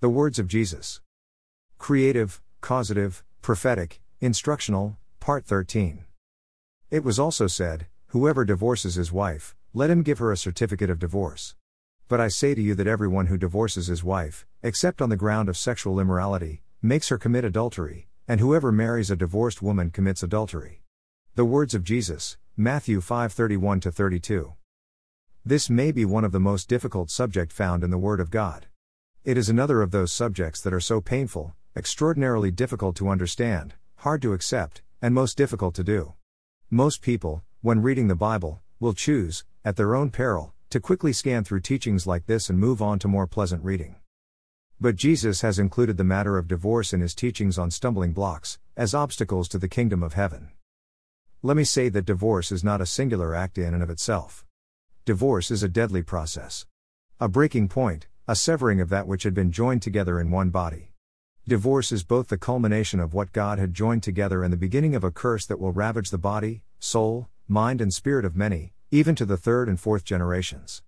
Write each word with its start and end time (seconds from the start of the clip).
The 0.00 0.08
words 0.08 0.38
of 0.38 0.48
Jesus. 0.48 1.02
Creative, 1.76 2.40
causative, 2.62 3.22
prophetic, 3.42 4.00
instructional, 4.18 4.96
part 5.20 5.44
13. 5.44 6.06
It 6.90 7.04
was 7.04 7.18
also 7.18 7.46
said, 7.46 7.86
Whoever 8.06 8.46
divorces 8.46 8.94
his 8.94 9.12
wife, 9.12 9.54
let 9.74 9.90
him 9.90 10.02
give 10.02 10.16
her 10.16 10.32
a 10.32 10.38
certificate 10.38 10.88
of 10.88 10.98
divorce. 10.98 11.54
But 12.08 12.18
I 12.18 12.28
say 12.28 12.54
to 12.54 12.62
you 12.62 12.74
that 12.76 12.86
everyone 12.86 13.26
who 13.26 13.36
divorces 13.36 13.88
his 13.88 14.02
wife, 14.02 14.46
except 14.62 15.02
on 15.02 15.10
the 15.10 15.18
ground 15.18 15.50
of 15.50 15.58
sexual 15.58 16.00
immorality, 16.00 16.62
makes 16.80 17.10
her 17.10 17.18
commit 17.18 17.44
adultery, 17.44 18.08
and 18.26 18.40
whoever 18.40 18.72
marries 18.72 19.10
a 19.10 19.16
divorced 19.16 19.60
woman 19.60 19.90
commits 19.90 20.22
adultery. 20.22 20.82
The 21.34 21.44
words 21.44 21.74
of 21.74 21.84
Jesus, 21.84 22.38
Matthew 22.56 23.02
5:31 23.02 23.92
32. 23.92 24.54
This 25.44 25.68
may 25.68 25.92
be 25.92 26.06
one 26.06 26.24
of 26.24 26.32
the 26.32 26.40
most 26.40 26.70
difficult 26.70 27.10
subject 27.10 27.52
found 27.52 27.84
in 27.84 27.90
the 27.90 27.98
word 27.98 28.18
of 28.18 28.30
God. 28.30 28.66
It 29.22 29.36
is 29.36 29.50
another 29.50 29.82
of 29.82 29.90
those 29.90 30.12
subjects 30.12 30.62
that 30.62 30.72
are 30.72 30.80
so 30.80 31.02
painful, 31.02 31.54
extraordinarily 31.76 32.50
difficult 32.50 32.96
to 32.96 33.10
understand, 33.10 33.74
hard 33.96 34.22
to 34.22 34.32
accept, 34.32 34.80
and 35.02 35.12
most 35.12 35.36
difficult 35.36 35.74
to 35.74 35.84
do. 35.84 36.14
Most 36.70 37.02
people, 37.02 37.42
when 37.60 37.82
reading 37.82 38.08
the 38.08 38.14
Bible, 38.14 38.62
will 38.78 38.94
choose, 38.94 39.44
at 39.62 39.76
their 39.76 39.94
own 39.94 40.08
peril, 40.08 40.54
to 40.70 40.80
quickly 40.80 41.12
scan 41.12 41.44
through 41.44 41.60
teachings 41.60 42.06
like 42.06 42.24
this 42.24 42.48
and 42.48 42.58
move 42.58 42.80
on 42.80 42.98
to 42.98 43.08
more 43.08 43.26
pleasant 43.26 43.62
reading. 43.62 43.96
But 44.80 44.96
Jesus 44.96 45.42
has 45.42 45.58
included 45.58 45.98
the 45.98 46.02
matter 46.02 46.38
of 46.38 46.48
divorce 46.48 46.94
in 46.94 47.02
his 47.02 47.14
teachings 47.14 47.58
on 47.58 47.70
stumbling 47.70 48.14
blocks, 48.14 48.58
as 48.74 48.94
obstacles 48.94 49.48
to 49.48 49.58
the 49.58 49.68
kingdom 49.68 50.02
of 50.02 50.14
heaven. 50.14 50.52
Let 51.42 51.58
me 51.58 51.64
say 51.64 51.90
that 51.90 52.06
divorce 52.06 52.50
is 52.50 52.64
not 52.64 52.80
a 52.80 52.86
singular 52.86 53.34
act 53.34 53.58
in 53.58 53.74
and 53.74 53.82
of 53.82 53.90
itself. 53.90 54.46
Divorce 55.04 55.50
is 55.50 55.62
a 55.62 55.68
deadly 55.68 56.02
process. 56.02 56.64
A 57.20 57.28
breaking 57.28 57.68
point, 57.68 58.06
a 58.30 58.36
severing 58.36 58.80
of 58.80 58.90
that 58.90 59.08
which 59.08 59.24
had 59.24 59.34
been 59.34 59.50
joined 59.50 59.82
together 59.82 60.20
in 60.20 60.30
one 60.30 60.50
body. 60.50 60.92
Divorce 61.48 61.90
is 61.90 62.04
both 62.04 62.28
the 62.28 62.38
culmination 62.38 63.00
of 63.00 63.12
what 63.12 63.32
God 63.32 63.58
had 63.58 63.74
joined 63.74 64.04
together 64.04 64.44
and 64.44 64.52
the 64.52 64.56
beginning 64.56 64.94
of 64.94 65.02
a 65.02 65.10
curse 65.10 65.44
that 65.46 65.58
will 65.58 65.72
ravage 65.72 66.10
the 66.10 66.16
body, 66.16 66.62
soul, 66.78 67.28
mind, 67.48 67.80
and 67.80 67.92
spirit 67.92 68.24
of 68.24 68.36
many, 68.36 68.72
even 68.92 69.16
to 69.16 69.24
the 69.24 69.36
third 69.36 69.68
and 69.68 69.80
fourth 69.80 70.04
generations. 70.04 70.80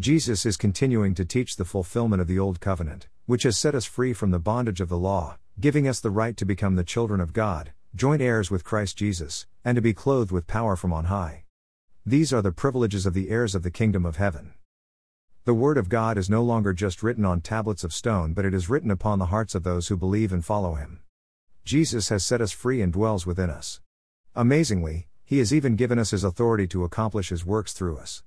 Jesus 0.00 0.44
is 0.44 0.56
continuing 0.56 1.14
to 1.14 1.24
teach 1.24 1.54
the 1.54 1.64
fulfillment 1.64 2.20
of 2.20 2.26
the 2.26 2.40
Old 2.40 2.58
Covenant, 2.58 3.06
which 3.26 3.44
has 3.44 3.56
set 3.56 3.76
us 3.76 3.84
free 3.84 4.12
from 4.12 4.32
the 4.32 4.40
bondage 4.40 4.80
of 4.80 4.88
the 4.88 4.98
law, 4.98 5.38
giving 5.60 5.86
us 5.86 6.00
the 6.00 6.10
right 6.10 6.36
to 6.36 6.44
become 6.44 6.74
the 6.74 6.82
children 6.82 7.20
of 7.20 7.32
God, 7.32 7.70
joint 7.94 8.20
heirs 8.20 8.50
with 8.50 8.64
Christ 8.64 8.96
Jesus, 8.96 9.46
and 9.64 9.76
to 9.76 9.80
be 9.80 9.94
clothed 9.94 10.32
with 10.32 10.48
power 10.48 10.74
from 10.74 10.92
on 10.92 11.04
high. 11.04 11.44
These 12.04 12.32
are 12.32 12.42
the 12.42 12.50
privileges 12.50 13.06
of 13.06 13.14
the 13.14 13.30
heirs 13.30 13.54
of 13.54 13.62
the 13.62 13.70
kingdom 13.70 14.04
of 14.04 14.16
heaven. 14.16 14.54
The 15.46 15.54
Word 15.54 15.78
of 15.78 15.88
God 15.88 16.18
is 16.18 16.28
no 16.28 16.42
longer 16.42 16.72
just 16.72 17.04
written 17.04 17.24
on 17.24 17.40
tablets 17.40 17.84
of 17.84 17.92
stone, 17.92 18.32
but 18.32 18.44
it 18.44 18.52
is 18.52 18.68
written 18.68 18.90
upon 18.90 19.20
the 19.20 19.26
hearts 19.26 19.54
of 19.54 19.62
those 19.62 19.86
who 19.86 19.96
believe 19.96 20.32
and 20.32 20.44
follow 20.44 20.74
Him. 20.74 20.98
Jesus 21.64 22.08
has 22.08 22.24
set 22.24 22.40
us 22.40 22.50
free 22.50 22.82
and 22.82 22.92
dwells 22.92 23.26
within 23.26 23.48
us. 23.48 23.80
Amazingly, 24.34 25.06
He 25.24 25.38
has 25.38 25.54
even 25.54 25.76
given 25.76 26.00
us 26.00 26.10
His 26.10 26.24
authority 26.24 26.66
to 26.66 26.82
accomplish 26.82 27.28
His 27.28 27.46
works 27.46 27.72
through 27.72 27.96
us. 27.96 28.24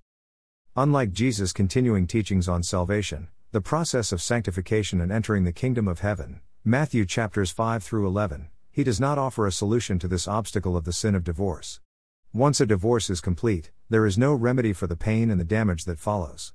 Unlike 0.77 1.11
Jesus' 1.11 1.51
continuing 1.51 2.07
teachings 2.07 2.47
on 2.47 2.63
salvation, 2.63 3.27
the 3.51 3.59
process 3.59 4.13
of 4.13 4.21
sanctification 4.21 5.01
and 5.01 5.11
entering 5.11 5.43
the 5.43 5.51
kingdom 5.51 5.89
of 5.89 5.99
heaven, 5.99 6.39
Matthew 6.63 7.05
chapters 7.05 7.51
5 7.51 7.83
through 7.83 8.07
11, 8.07 8.47
he 8.71 8.85
does 8.85 9.01
not 9.01 9.17
offer 9.17 9.45
a 9.45 9.51
solution 9.51 9.99
to 9.99 10.07
this 10.07 10.25
obstacle 10.25 10.77
of 10.77 10.85
the 10.85 10.93
sin 10.93 11.15
of 11.15 11.25
divorce. 11.25 11.81
Once 12.31 12.61
a 12.61 12.65
divorce 12.65 13.09
is 13.09 13.19
complete, 13.19 13.71
there 13.89 14.05
is 14.05 14.17
no 14.17 14.33
remedy 14.33 14.71
for 14.71 14.87
the 14.87 14.95
pain 14.95 15.29
and 15.29 15.37
the 15.37 15.43
damage 15.43 15.83
that 15.83 15.99
follows. 15.99 16.53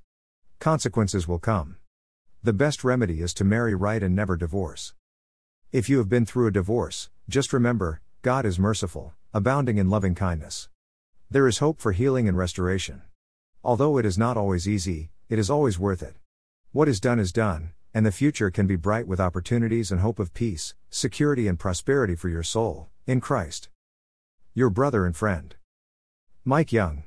Consequences 0.59 1.29
will 1.29 1.39
come. 1.39 1.77
The 2.43 2.53
best 2.53 2.85
remedy 2.85 3.21
is 3.21 3.35
to 3.35 3.45
marry 3.45 3.75
right 3.75 4.03
and 4.03 4.15
never 4.15 4.37
divorce. 4.37 4.95
If 5.73 5.89
you 5.89 5.99
have 5.99 6.09
been 6.09 6.27
through 6.27 6.47
a 6.47 6.53
divorce, 6.53 7.11
just 7.29 7.53
remember 7.53 8.01
God 8.23 8.47
is 8.47 8.59
merciful, 8.59 9.15
abounding 9.33 9.79
in 9.79 9.91
loving 9.91 10.15
kindness. 10.15 10.69
There 11.31 11.49
is 11.49 11.59
hope 11.59 11.81
for 11.81 11.93
healing 11.93 12.29
and 12.29 12.37
restoration. 12.37 13.03
Although 13.63 13.99
it 13.99 14.07
is 14.07 14.19
not 14.19 14.37
always 14.37 14.69
easy, 14.69 15.11
it 15.29 15.39
is 15.39 15.51
always 15.51 15.79
worth 15.79 16.03
it. 16.03 16.17
What 16.73 16.89
is 16.89 17.01
done 17.01 17.19
is 17.19 17.33
done, 17.33 17.73
and 17.93 18.05
the 18.05 18.13
future 18.13 18.51
can 18.51 18.67
be 18.67 18.77
bright 18.77 19.07
with 19.07 19.21
opportunities 19.21 19.91
and 19.91 20.01
hope 20.01 20.19
of 20.19 20.35
peace, 20.35 20.75
security, 20.91 21.49
and 21.49 21.59
prosperity 21.59 22.15
for 22.15 22.29
your 22.29 22.43
soul, 22.43 22.89
in 23.07 23.21
Christ. 23.21 23.69
Your 24.55 24.71
brother 24.71 25.07
and 25.07 25.17
friend, 25.17 25.57
Mike 26.45 26.73
Young. 26.73 27.05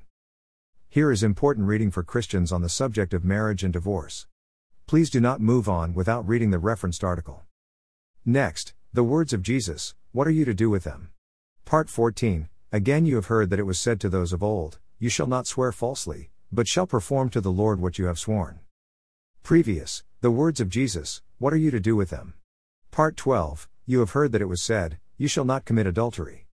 Here 0.90 1.12
is 1.12 1.22
important 1.22 1.68
reading 1.68 1.92
for 1.92 2.02
Christians 2.02 2.52
on 2.52 2.62
the 2.62 2.70
subject 2.70 3.14
of 3.14 3.26
marriage 3.26 3.64
and 3.64 3.74
divorce. 3.74 4.26
Please 4.86 5.10
do 5.10 5.20
not 5.20 5.42
move 5.42 5.68
on 5.68 5.94
without 5.94 6.28
reading 6.28 6.52
the 6.52 6.60
referenced 6.60 7.04
article. 7.04 7.44
Next, 8.26 8.74
the 8.94 9.04
words 9.04 9.34
of 9.34 9.42
Jesus, 9.42 9.96
what 10.14 10.28
are 10.28 10.32
you 10.32 10.46
to 10.46 10.54
do 10.54 10.70
with 10.70 10.86
them? 10.86 11.10
Part 11.66 11.90
14 11.90 12.48
Again, 12.72 13.06
you 13.06 13.16
have 13.16 13.26
heard 13.26 13.50
that 13.50 13.60
it 13.60 13.66
was 13.66 13.80
said 13.80 14.00
to 14.02 14.10
those 14.10 14.32
of 14.32 14.42
old, 14.42 14.80
You 14.98 15.10
shall 15.10 15.28
not 15.28 15.46
swear 15.46 15.72
falsely, 15.72 16.32
but 16.52 16.68
shall 16.68 16.88
perform 16.88 17.30
to 17.32 17.42
the 17.42 17.52
Lord 17.52 17.82
what 17.82 17.98
you 17.98 18.06
have 18.06 18.20
sworn. 18.20 18.60
Previous, 19.44 20.04
the 20.22 20.32
words 20.32 20.62
of 20.62 20.70
Jesus, 20.70 21.22
what 21.38 21.54
are 21.54 21.58
you 21.58 21.72
to 21.72 21.80
do 21.80 21.96
with 21.96 22.10
them? 22.10 22.34
Part 22.92 23.18
12 23.18 23.68
You 23.86 24.00
have 24.00 24.12
heard 24.12 24.32
that 24.32 24.42
it 24.42 24.50
was 24.50 24.62
said, 24.62 25.00
You 25.18 25.28
shall 25.28 25.46
not 25.46 25.66
commit 25.66 25.86
adultery. 25.86 26.46